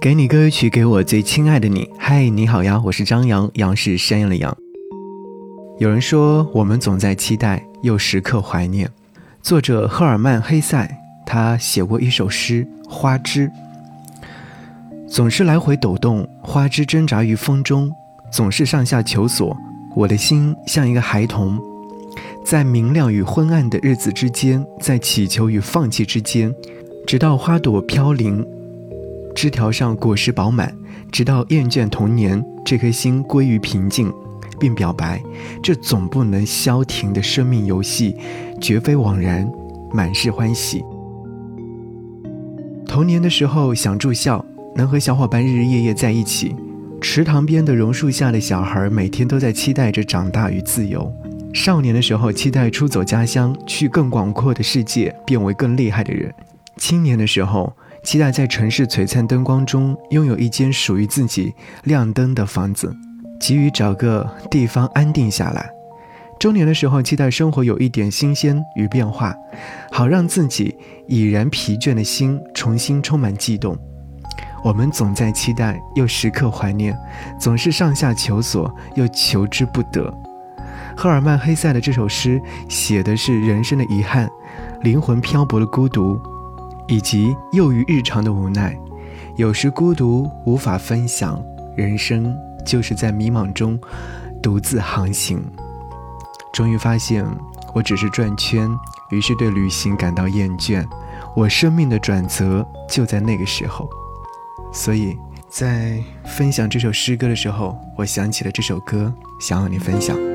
[0.00, 1.88] 给你歌曲，给我最亲爱的你。
[1.96, 4.56] 嗨，你好呀，我是张扬，杨是山羊的羊。
[5.78, 8.90] 有人说，我们总在期待，又时刻怀念。
[9.42, 10.88] 作者赫尔曼·黑塞，
[11.24, 13.48] 他写过一首诗《花枝》，
[15.08, 17.90] 总是来回抖动，花枝挣扎于风中，
[18.30, 19.56] 总是上下求索。
[19.94, 21.58] 我的心像一个孩童，
[22.44, 26.54] 在明亮与昏暗的日子之间，在祈求与放弃之间，
[27.06, 28.46] 直到花朵飘零。
[29.36, 30.74] 枝条上果实饱满，
[31.12, 34.10] 直到厌倦童年，这颗心归于平静，
[34.58, 35.22] 并表白：
[35.62, 38.16] 这总不能消停的生命游戏，
[38.62, 39.46] 绝非枉然，
[39.92, 40.82] 满是欢喜。
[42.86, 44.42] 童年的时候想住校，
[44.74, 46.56] 能和小伙伴日日夜夜在一起。
[47.02, 51.12] 池塘边的榕树下的小孩，每天都在期待着长大与自由。
[51.52, 56.32] 少年的时候期待出走家乡，去更广阔的世界，变为更厉害的人。
[56.78, 57.70] 青年的时候。
[58.06, 61.52] 期待在城市璀璨灯光中拥有一间属于自己
[61.82, 62.94] 亮灯的房子，
[63.40, 65.68] 急于找个地方安定下来。
[66.38, 69.34] 中年的时候，期待生活有一点新鲜与变化，
[69.90, 70.72] 好让自己
[71.08, 73.76] 已然疲倦的心重新充满悸动。
[74.62, 76.96] 我们总在期待，又时刻怀念，
[77.40, 80.14] 总是上下求索，又求之不得。
[80.96, 84.30] 赫尔曼·黑塞的这首诗写的是人生的遗憾，
[84.82, 86.16] 灵魂漂泊的孤独。
[86.88, 88.76] 以及囿于日常的无奈，
[89.36, 91.42] 有时孤独无法分享，
[91.76, 93.78] 人生就是在迷茫中
[94.42, 95.42] 独自航行。
[96.52, 97.26] 终于发现
[97.74, 98.70] 我只是转圈，
[99.10, 100.86] 于是对旅行感到厌倦。
[101.34, 103.88] 我生命的转折就在那个时候，
[104.72, 105.18] 所以
[105.50, 110.25] 在分享这首诗歌的时候，我想起了这首歌，想和你分享。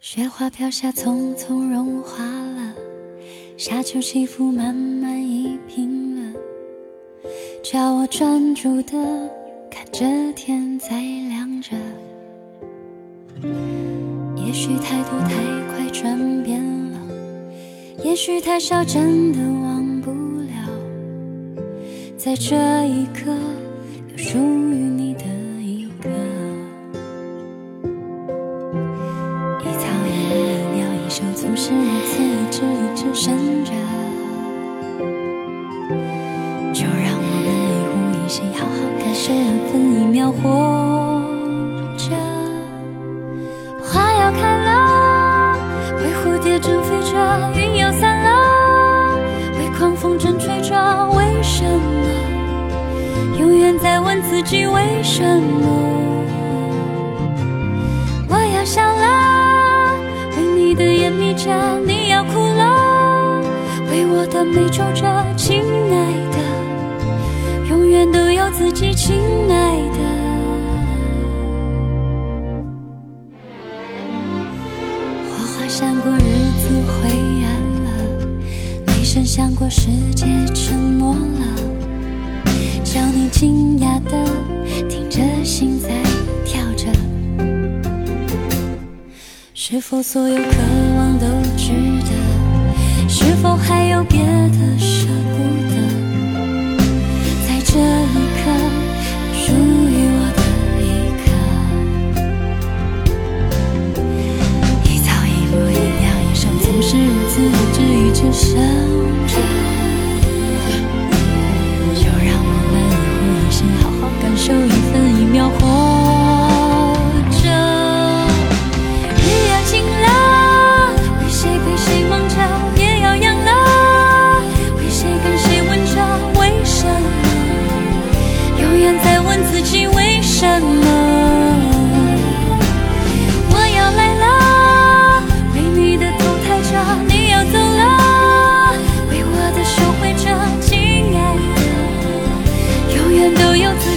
[0.00, 2.72] 雪花飘下，匆匆融化了；
[3.56, 6.38] 沙丘起伏，慢慢移平了。
[7.64, 8.92] 叫我专注的
[9.68, 11.76] 看着天在亮着。
[14.36, 15.34] 也许太多太
[15.66, 17.00] 快转变了，
[18.04, 21.60] 也许太少真的忘不了。
[22.16, 22.54] 在这
[22.86, 23.36] 一刻，
[24.12, 24.88] 有属于
[31.22, 31.56] 你的。
[31.60, 33.72] 是如此一直一直深着，
[36.72, 39.36] 就让我们一呼一吸，好好感受一
[39.72, 40.40] 分一秒活
[41.96, 42.14] 着。
[43.82, 44.68] 花要开了，
[45.96, 47.10] 为蝴蝶正飞着；
[47.56, 49.18] 云要散了，
[49.58, 50.70] 为狂风正吹着。
[51.16, 52.06] 为什么？
[53.40, 55.66] 永远在问自己为什么？
[64.48, 65.02] 为我的美皱着，
[65.36, 66.38] 亲爱的，
[67.68, 69.16] 永远都有自己，亲
[69.50, 69.98] 爱的。
[75.30, 76.20] 花花闪过，日
[76.60, 77.08] 子灰
[77.44, 77.46] 暗
[77.84, 77.88] 了，
[78.86, 81.42] 雷声响过，世界沉默了，
[82.84, 84.12] 叫你惊讶的
[84.88, 85.88] 听着心在
[86.44, 86.86] 跳着。
[89.54, 90.42] 是否所有渴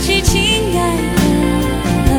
[0.00, 2.10] 亲爱的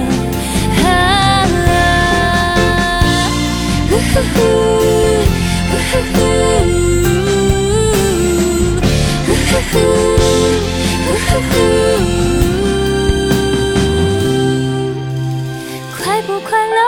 [15.97, 16.79] 快不快乐？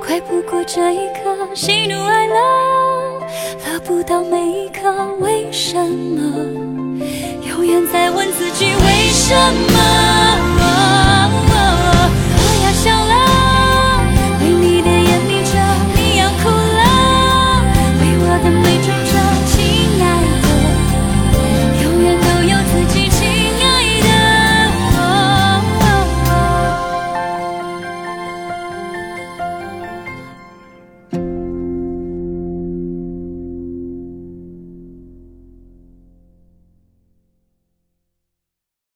[0.00, 2.34] 快不过这一刻，喜怒哀乐，
[3.64, 6.20] 乐不到每一刻，为什么？
[7.48, 8.85] 永远在问自己？